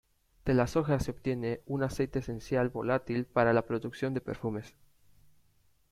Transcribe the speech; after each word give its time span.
De 0.45 0.55
las 0.55 0.75
hojas 0.77 1.03
se 1.05 1.11
obtiene 1.11 1.61
un 1.67 1.83
aceite 1.83 2.17
esencial 2.17 2.69
volátil 2.69 3.23
para 3.25 3.53
la 3.53 3.67
producción 3.67 4.15
de 4.15 4.21
perfumes. 4.21 4.73